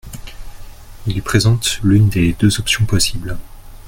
Il 1.05 1.21
présente 1.21 1.79
l’une 1.83 2.09
des 2.09 2.33
deux 2.33 2.59
options 2.59 2.87
possibles. 2.87 3.37